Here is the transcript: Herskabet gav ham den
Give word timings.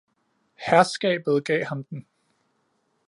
Herskabet 0.65 1.45
gav 1.45 1.63
ham 1.63 1.83
den 1.83 2.07